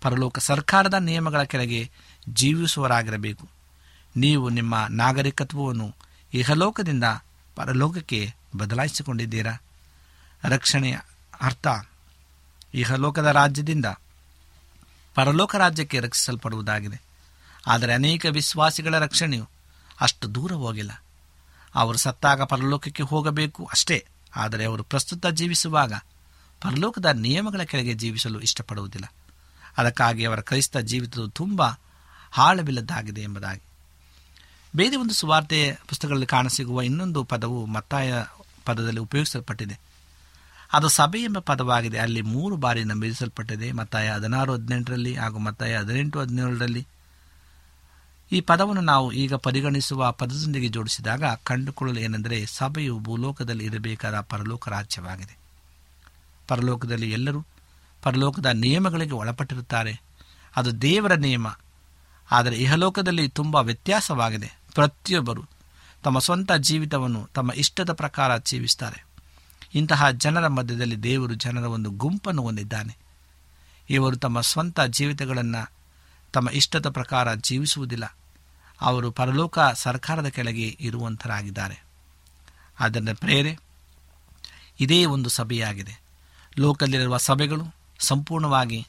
ಪರಲೋಕ 0.00 0.38
ಸರ್ಕಾರದ 0.38 0.94
ನಿಯಮಗಳ 0.94 1.42
ಕೆಳಗೆ 1.42 1.90
ಜೀವಿಸುವವರಾಗಿರಬೇಕು. 2.28 3.48
ನೀವು 4.16 4.48
ನಿಮ್ಮ 4.48 4.86
ನಾಗರಿಕತ್ವವನ್ನು 4.90 5.94
ಇಹಲೋಕದಿಂದ 6.34 7.04
ಪರಲೋಕಕ್ಕೆ 7.56 8.34
ಬದಲಾಯಿಸಿಕೊಂಡಿದ್ದೀರಾ? 8.56 9.62
ರಕ್ಷಣೆಯ 10.44 10.98
ಅರ್ಥ, 11.40 11.66
ಇಹಲೋಕದ 12.74 13.26
ರಾಜ್ಯದಿಂದ 13.26 13.86
ಪರಲೋಕ 15.14 15.54
ರಾಜ್ಯಕ್ಕೆ 15.54 16.00
ರಕ್ಷಿಸಲ್ಪಡುವುದಾಗಿದೆ. 16.00 17.02
ಆದರೆ 17.66 17.94
ಅನೇಕ 17.94 18.26
ವಿಶ್ವಾಸಿಗಳ 18.30 18.98
ರಕ್ಷಣೆಯು 18.98 19.48
ಅಷ್ಟು 20.00 20.34
ದೂರ 20.34 20.52
ಹೋಗಿಲ್ಲ. 20.52 21.02
ಅವರು 21.74 21.98
ಸತ್ತಾಗ 21.98 22.42
ಪರಲೋಕಕ್ಕೆ 22.42 23.02
ಹೋಗಬೇಕು 23.02 23.64
ಅಷ್ಟೇ. 23.64 24.06
ಆದರೆ 24.36 24.64
ಅವರು 24.64 24.82
ಪ್ರಸ್ತುತ 24.82 25.26
ಜೀವಿಸುವಾಗ 25.26 25.92
ಪರಲೋಕದ 26.60 27.04
ನಿಯಮಗಳ 27.04 27.62
ಕೆಳಗೆ 27.62 27.94
ಜೀವಿಸಲು 27.94 28.40
ಇಷ್ಟಪಡುವುದಿಲ್ಲ. 28.40 29.12
ಅದಕ್ಕಾಗಿ 29.76 30.24
ಅವರ 30.24 30.40
ಕ್ರೈಸ್ತ 30.40 30.76
ಜೀವಿತವು 30.76 31.28
ತುಂಬ 31.28 31.62
ಹಾಳವಿಲ್ಲದ್ದಾಗಿದೆ 32.30 33.20
ಎಂಬುದಾಗಿ. 33.20 33.60
ಬೇರೆ 34.76 34.96
ಒಂದು 34.96 35.14
ಸುವಾರ್ತೆ 35.14 35.78
ಪುಸ್ತಕಗಳಲ್ಲಿ 35.88 36.26
ಕಾಣಸಿಗುವ 36.26 36.82
ಇನ್ನೊಂದು 36.82 37.24
ಪದವು 37.24 37.66
ಮತ್ತಾಯ 37.66 38.24
ಪದದಲ್ಲಿ 38.66 39.00
ಉಪಯೋಗಿಸಲ್ಪಟ್ಟಿದೆ. 39.00 39.80
ಅದು 40.72 40.88
ಸಭೆ 40.88 41.22
ಎಂಬ 41.22 41.38
ಪದವಾಗಿದೆ. 41.38 41.98
ಅಲ್ಲಿ 41.98 42.22
ಮೂರು 42.22 42.56
ಬಾರಿ 42.56 42.84
ನಮೂದಿಸಲ್ಪಟ್ಟಿದೆ. 42.84 43.72
ಮತ್ತಾಯ 43.72 44.10
ಹದಿನಾರು 44.10 44.52
ಹದಿನೆಂಟರಲ್ಲಿ 44.52 45.16
ಹಾಗೂ 45.16 45.38
ಮತ್ತಾಯ 45.38 45.76
ಹದಿನೆಂಟು 45.76 46.20
ಹದಿನೇಳರಲ್ಲಿ. 46.20 46.86
ಈ 48.32 48.40
ಪದವನ್ನು 48.40 48.82
ನಾವು 48.82 49.12
ಈಗ 49.12 49.34
ಪರಿಗಣಿಸುವ 49.34 50.12
ಪದದೊಂದಿಗೆ 50.12 50.68
ಜೋಡಿಸಿದಾಗ 50.68 51.22
ಕಂಡುಕೊಳ್ಳಲು 51.44 52.00
ಏನೆಂದರೆ 52.00 52.46
ಸಭೆಯು 52.46 52.98
ಭೂಲೋಕದಲ್ಲಿ 52.98 53.64
ಇರಬೇಕಾದ 53.64 54.20
ಪರಲೋಕ 54.20 54.68
ರಾಜ್ಯವಾಗಿದೆ. 54.68 55.38
ಪರಲೋಕದಲ್ಲಿ 56.48 57.10
ಎಲ್ಲರೂ 57.10 57.44
ಪರಲೋಕದ 58.02 58.46
ನಿಯಮಗಳಿಗೆ 58.46 59.12
ಒಳಪಟ್ಟಿರುತ್ತಾರೆ. 59.12 60.02
ಅದು 60.56 60.82
ದೇವರ 60.82 61.14
ನಿಯಮ. 61.14 61.46
ಆದರೆ 62.30 62.56
ಇಹಲೋಕದಲ್ಲಿ 62.56 63.28
ತುಂಬ 63.28 63.56
ವ್ಯತ್ಯಾಸವಾಗಿದೆ. 63.56 64.58
ಪ್ರತಿಯೊಬ್ಬರು 64.74 65.44
ತಮ್ಮ 66.02 66.18
ಸ್ವಂತ 66.18 66.52
ಜೀವಿತವನ್ನು 66.52 67.26
ತಮ್ಮ 67.34 67.52
ಇಷ್ಟದ 67.52 67.92
ಪ್ರಕಾರ 67.92 68.38
ಜೀವಿಸ್ತಾರೆ. 68.38 69.06
ಇಂತಹ 69.74 70.10
ಜನರ 70.10 70.48
ಮಧ್ಯದಲ್ಲಿ 70.48 71.02
ದೇವರು 71.02 71.34
ಜನರ 71.34 71.62
ಒಂದು 71.62 71.90
ಗುಂಪನ್ನು 71.90 72.42
ಹೊಂದಿದ್ದಾನೆ. 72.42 72.96
ಇವರು 73.90 74.16
ತಮ್ಮ 74.16 74.40
ಸ್ವಂತ 74.40 74.80
ಜೀವಿತಗಳನ್ನು 74.80 75.72
ತಮ್ಮ 76.32 76.50
ಇಷ್ಟದ 76.50 76.90
ಪ್ರಕಾರ 76.90 77.34
ಜೀವಿಸುವುದಿಲ್ಲ. 77.34 78.16
ಅವರು 78.80 79.10
ಪರಲೋಕ 79.10 79.58
ಸರ್ಕಾರದ 79.74 80.26
ಕೆಳಗೆ 80.26 80.76
ಇರುವಂತರಾಗಿದ್ದಾರೆ. 80.80 81.84
ಆದ್ದರಿಂದ 82.80 83.08
ಪ್ರೇರೆ, 83.08 83.58
ಇದೇ 84.80 85.04
ಒಂದು 85.04 85.28
ಸಭೆಯಾಗಿದೆ. 85.28 86.00
ಲೋಕದಲ್ಲಿರುವ 86.58 87.16
ಸಭೆಗಳು 87.16 87.74
ಸಂಪೂರ್ಣವಾಗಿ 87.98 88.86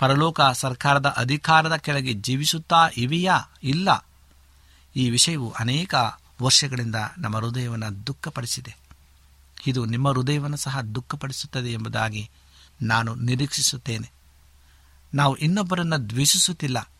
ಪರಲೋಕ 0.00 0.40
ಸರ್ಕಾರದ 0.52 1.06
ಅಧಿಕಾರದ 1.06 1.76
ಕೆಳಗೆ 1.76 2.12
ಜೀವಿಸುತ್ತಾ 2.12 2.88
ಇವೆಯಾ? 2.96 3.40
ಇಲ್ಲ. 3.62 4.06
ಈ 4.96 5.10
ವಿಷಯವು 5.10 5.50
ಅನೇಕ 5.50 5.94
ವರ್ಷಗಳಿಂದ 6.42 6.94
ನಮ್ಮ 7.18 7.36
ಹೃದಯವನ್ನು 7.36 8.06
ದುಃಖಪಡಿಸಿದೆ. 8.06 8.76
ಇದು 9.66 9.84
ನಿಮ್ಮ 9.84 10.08
ಹೃದಯವನ್ನು 10.08 10.56
ಸಹ 10.56 10.80
ದುಃಖಪಡಿಸುತ್ತದೆ 10.80 11.72
ಎಂಬುದಾಗಿ 11.72 12.30
ನಾನು 12.82 13.14
ನಿರೀಕ್ಷಿಸುತ್ತೇನೆ. 13.14 14.10
ನಾವು 15.14 15.36
ಇನ್ನೊಬ್ಬರನ್ನು 15.36 16.10
ದ್ವೇಷಿಸುತ್ತಿಲ್ಲ. 16.10 16.90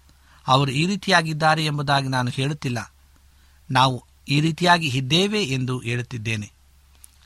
ಅವರು 0.47 0.71
ಈ 0.71 0.87
ರೀತಿಯಾಗಿದ್ದಾರೆ 0.87 1.65
ಎಂಬುದಾಗಿ 1.65 2.09
ನಾನು 2.09 2.31
ಹೇಳುತ್ತಿಲ್ಲ. 2.31 2.93
ನಾವು 3.71 4.05
ಈ 4.29 4.41
ರೀತಿಯಾಗಿ 4.41 4.87
ಇದ್ದೇವೆ 4.87 5.45
ಎಂದು 5.45 5.79
ಹೇಳುತ್ತಿದ್ದೇನೆ. 5.79 6.53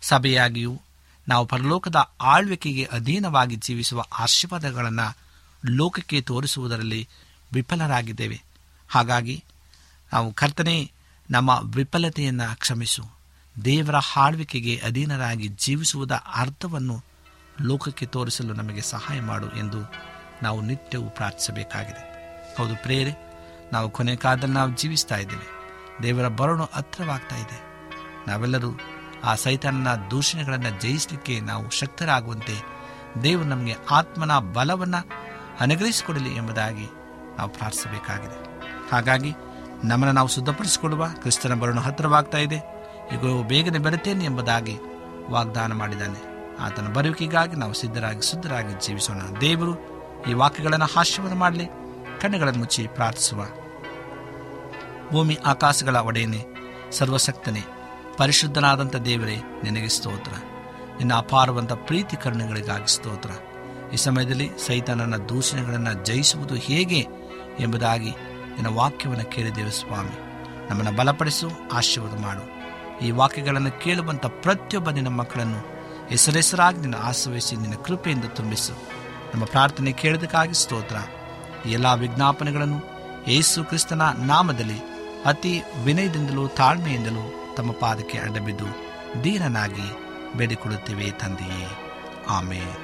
ಸಭೆಯಾಗಿಯೂ 0.03 0.81
ನಾವು 1.29 1.47
ಪರಲೋಕದ 1.47 1.97
ಆಳ್ವಿಕೆಗೆ 2.21 2.85
ಅಧೀನವಾಗಿ 2.85 3.57
ಜೀವಿಸುವ 3.57 4.05
ಆಶೀರ್ವಾದಗಳನ್ನು 4.19 5.24
ಲೋಕಕ್ಕೆ 5.71 6.21
ತೋರಿಸುವುದರಲ್ಲಿ 6.21 7.09
ವಿಫಲರಾಗಿದ್ದೇವೆ. 7.53 8.43
ಹಾಗಾಗಿ 8.89 9.45
ನಾವು 10.13 10.33
ಕರ್ತನೆ, 10.33 10.93
ನಮ್ಮ 11.31 11.61
ವಿಫಲತೆಯನ್ನು 11.65 12.59
ಕ್ಷಮಿಸು. 12.59 13.03
ದೇವರ 13.65 13.95
ಹಾಳ್ವಿಕೆಗೆ 13.97 14.77
ಅಧೀನರಾಗಿ 14.77 15.49
ಜೀವಿಸುವುದ 15.49 16.13
ಅರ್ಥವನ್ನು 16.13 17.05
ಲೋಕಕ್ಕೆ 17.63 18.07
ತೋರಿಸಲು 18.07 18.55
ನಮಗೆ 18.55 18.81
ಸಹಾಯ 18.81 19.21
ಮಾಡು 19.21 19.49
ಎಂದು 19.49 19.93
ನಾವು 20.43 20.61
ನಿತ್ಯವೂ 20.61 21.11
ಪ್ರಾರ್ಥಿಸಬೇಕಾಗಿದೆ. 21.11 22.15
ಹೌದು 22.59 22.83
ಪ್ರೇರೆ 22.83 23.13
ನಾವು 23.73 23.91
ಕೊನೆ 23.91 24.17
ಕಾಲದಲ್ಲಿ 24.17 24.55
ನಾವು 24.55 24.77
ಜೀವಿಸ್ತಾ 24.77 25.17
ಇದ್ದೇವೆ. 25.17 25.55
ದೇವರ 26.03 26.29
ಬರಣು 26.29 26.69
ಹತ್ರವಾಗ್ತಾ 26.73 27.37
ಇದೆ. 27.37 27.63
ನಾವೆಲ್ಲರೂ 28.29 28.81
ಆ 29.25 29.35
ಸೈತಾನನ 29.35 29.95
ದೂಷಣೆಗಳನ್ನು 30.11 30.81
ಜಯಿಸಲಿಕ್ಕೆ 30.81 31.41
ನಾವು 31.41 31.71
ಶಕ್ತರಾಗುವಂತೆ 31.71 32.63
ದೇವರು 33.23 33.49
ನಮಗೆ 33.49 33.75
ಆತ್ಮನ 33.91 34.39
ಬಲವನ್ನು 34.39 35.34
ಅನುಗ್ರಹಿಸಿಕೊಡಲಿ 35.61 36.37
ಎಂಬುದಾಗಿ 36.37 36.87
ನಾವು 37.37 37.51
ಪ್ರಾರ್ಥಿಸಬೇಕಾಗಿದೆ. 37.51 38.63
ಹಾಗಾಗಿ 38.93 39.33
ನಮ್ಮನ್ನು 39.85 40.13
ನಾವು 40.13 40.29
ಶುದ್ಧಪಡಿಸಿಕೊಳ್ಳುವ 40.29 41.07
ಕ್ರಿಸ್ತನ 41.07 41.55
ಬರಣ 41.55 41.79
ಹತ್ತಿರವಾಗ್ತಾ 41.79 42.39
ಇದೆ. 42.39 42.57
ಈಗ 43.15 43.47
ಬೇಗನೆ 43.47 43.79
ಬರುತ್ತೇನೆ 43.79 44.25
ಎಂಬುದಾಗಿ 44.25 44.79
ವಾಗ್ದಾನ 45.31 45.73
ಮಾಡಿದ್ದಾನೆ. 45.73 46.35
ಆತನ 46.61 46.93
ಬರುವಿಕೆಗಾಗಿ 46.93 47.57
ನಾವು 47.57 47.73
ಸಿದ್ಧರಾಗಿ, 47.73 48.31
ಶುದ್ಧರಾಗಿ 48.31 48.87
ಜೀವಿಸೋಣ. 48.87 49.17
ದೇವರು 49.41 49.75
ಈ 50.31 50.33
ವಾಕ್ಯಗಳನ್ನು 50.33 50.85
ಹಾಸ್ಯವನ್ನು 50.85 51.37
ಮಾಡಲಿ, 51.37 51.67
ಕಣ್ಣುಗಳನ್ನು 52.21 52.59
ಮುಚ್ಚಿ 52.59 52.87
ಪ್ರಾರ್ಥಿಸುವ. 52.87 53.45
ಭೂಮಿ 55.11 55.39
ಆಕಾಶಗಳ 55.47 55.97
ಒಡೆಯನೆ 55.97 56.45
ಸರ್ವಸಕ್ತನೆ 56.93 57.63
ಪರಿಶುದ್ಧನಾದಂಥ 58.17 58.97
ದೇವರೇ, 58.97 59.61
ನಿನಗೆ 59.63 59.89
ಸ್ತೋತ್ರ. 59.89 60.33
ನಿನ್ನ 60.99 61.15
ಅಪಾರವಂಥ 61.15 61.73
ಪ್ರೀತಿ 61.73 62.17
ಕರುಣೆಗಳಿಗಾಗಿ 62.17 62.95
ಸ್ತೋತ್ರ. 62.95 63.31
ಈ 63.95 63.97
ಸಮಯದಲ್ಲಿ 63.97 64.51
ಸೈತಾನನ 64.67 65.17
ದೂಷಣೆಗಳನ್ನು 65.17 66.05
ಜಯಿಸುವುದು 66.05 66.55
ಹೇಗೆ 66.55 67.07
ಎಂಬುದಾಗಿ 67.61 68.11
ನಿನ್ನ 68.11 68.67
ವಾಕ್ಯವನ್ನು 68.67 69.25
ಕೇಳಿದ್ದೇವೆ 69.25 69.71
ಸ್ವಾಮಿ 69.71 70.19
ನಮ್ಮನ್ನು 70.71 70.97
ಬಲಪಡಿಸು, 70.97 71.51
ಆಶೀರ್ವಾದ 71.73 72.21
ಮಾಡು. 72.21 72.55
ಈ 73.05 73.11
ವಾಕ್ಯಗಳನ್ನು 73.11 73.71
ಕೇಳುವಂಥ 73.71 74.27
ಪ್ರತಿಯೊಬ್ಬ 74.27 74.91
ನಿನ್ನ 74.91 75.09
ಮಕ್ಕಳನ್ನು 75.09 75.59
ಹೆಸರೆಸರಾಗಿ 76.09 76.79
ನಿನ್ನ 76.79 76.95
ಆಶ್ರಯಿಸಿ 77.03 77.57
ನಿನ್ನ 77.57 77.75
ಕೃಪೆಯಿಂದ 77.75 78.25
ತುಂಬಿಸು. 78.25 78.73
ನಮ್ಮ 79.35 79.45
ಪ್ರಾರ್ಥನೆ 79.45 79.93
ಕೇಳೋದಕ್ಕಾಗಿ 79.93 80.55
ಸ್ತೋತ್ರ. 80.55 80.97
ಎಲ್ಲ 81.67 81.95
ವಿಜ್ಞಾಪನೆಗಳನ್ನು 81.95 82.83
ಯೇಸು 83.29 83.65
ಕ್ರಿಸ್ತನ 83.65 84.03
ನಾಮದಲ್ಲಿ 84.03 84.79
ಅತಿ 85.27 85.63
ವಿನಯದಿಂದಲೂ 85.85 86.49
ತಾಳ್ಮೆಯಿಂದಲೂ 86.49 87.55
ತಮ್ಮ 87.57 87.73
ಪಾದಕ್ಕೆ 87.73 88.19
ಅಡ್ಡಬಿದ್ದು 88.19 88.65
ದೀನನಾಗಿ 89.25 89.91
ಬೇಡಿಕೊಳ್ಳುತ್ತೇವೆ 90.39 91.11
ತಂದೆಯೇ. 91.11 91.69
ಆಮೇಲೆ 92.29 92.84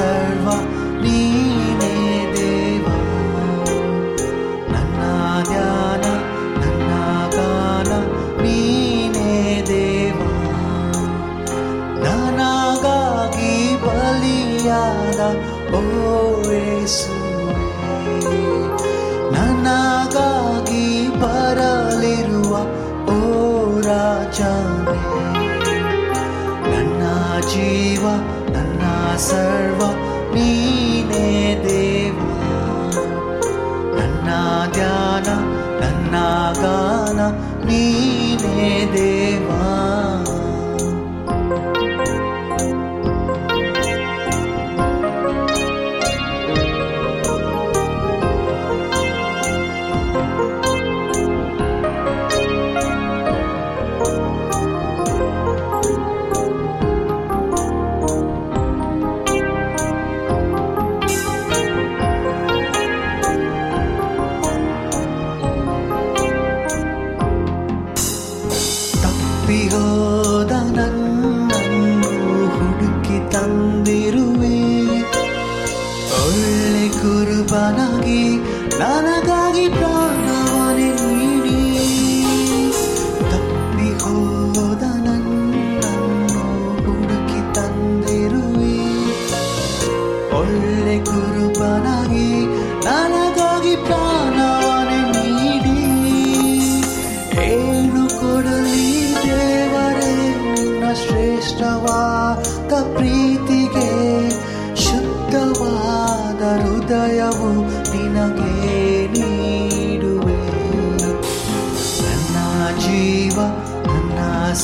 ನನ್ನ 0.00 0.69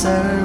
answer 0.05 0.36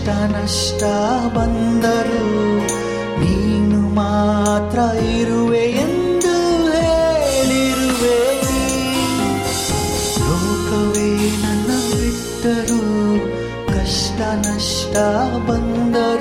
ಕಷ್ಟ 0.00 0.12
ನಷ್ಟ 0.32 0.82
ಬಂದರು 1.34 2.20
ನೀನು 3.20 3.80
ಮಾತ್ರ 3.94 4.78
ಇರುವೆ 5.16 5.64
ಎಂದು 5.82 6.32
ಹೇಳಿರುವೆ. 6.74 8.16
ಲೋಕವೇ 10.20 11.10
ನನ್ನ 11.42 11.70
ಬಿಟ್ಟರು 11.90 12.80
ಕಷ್ಟ 13.68 14.20
ನಷ್ಟ 14.46 14.96
ಬಂದರು 15.48 16.19